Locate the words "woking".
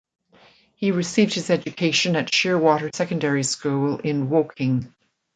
4.31-4.91